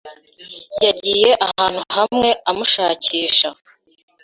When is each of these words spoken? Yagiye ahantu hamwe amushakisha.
Yagiye 0.83 1.29
ahantu 1.47 1.81
hamwe 1.95 2.29
amushakisha. 2.49 3.49